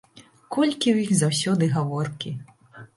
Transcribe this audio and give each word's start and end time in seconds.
Колькі 0.55 0.79
ў 0.95 0.97
іх 1.05 1.11
заўсёды 1.21 1.63
гаворкі! 1.77 2.37